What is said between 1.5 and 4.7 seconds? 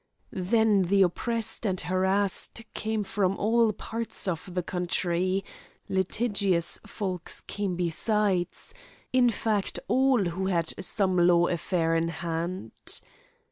and harassed came from all parts of the